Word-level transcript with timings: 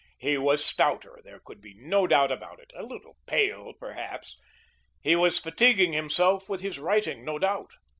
He 0.17 0.35
was 0.35 0.65
stouter, 0.65 1.19
there 1.23 1.39
could 1.45 1.61
be 1.61 1.75
no 1.75 2.07
doubt 2.07 2.31
of 2.31 2.41
it. 2.57 2.73
A 2.75 2.81
little 2.81 3.17
pale, 3.27 3.71
perhaps. 3.79 4.39
He 5.03 5.15
was 5.15 5.37
fatiguing 5.37 5.93
himself 5.93 6.49
with 6.49 6.61
his 6.61 6.79
writing, 6.79 7.23
no 7.23 7.37
doubt. 7.37 7.75